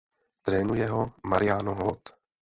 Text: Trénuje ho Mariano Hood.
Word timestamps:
Trénuje 0.41 0.87
ho 0.89 1.13
Mariano 1.25 1.73
Hood. 1.75 2.03